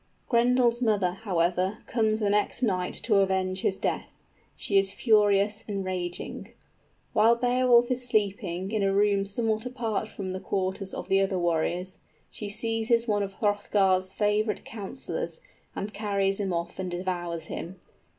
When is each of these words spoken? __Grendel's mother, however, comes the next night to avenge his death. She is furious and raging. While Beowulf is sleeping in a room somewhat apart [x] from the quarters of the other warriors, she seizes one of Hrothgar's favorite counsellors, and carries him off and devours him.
__Grendel's 0.33 0.81
mother, 0.81 1.11
however, 1.11 1.77
comes 1.85 2.21
the 2.21 2.31
next 2.31 2.63
night 2.63 2.95
to 2.95 3.17
avenge 3.17 3.61
his 3.61 3.77
death. 3.77 4.11
She 4.55 4.79
is 4.79 4.91
furious 4.91 5.63
and 5.67 5.85
raging. 5.85 6.53
While 7.13 7.35
Beowulf 7.35 7.91
is 7.91 8.03
sleeping 8.07 8.71
in 8.71 8.81
a 8.81 8.91
room 8.91 9.25
somewhat 9.27 9.67
apart 9.67 10.05
[x] 10.07 10.15
from 10.15 10.33
the 10.33 10.39
quarters 10.39 10.95
of 10.95 11.07
the 11.07 11.19
other 11.21 11.37
warriors, 11.37 11.99
she 12.31 12.49
seizes 12.49 13.07
one 13.07 13.21
of 13.21 13.33
Hrothgar's 13.33 14.11
favorite 14.11 14.65
counsellors, 14.65 15.39
and 15.75 15.93
carries 15.93 16.39
him 16.39 16.51
off 16.51 16.79
and 16.79 16.89
devours 16.89 17.45
him. 17.45 17.79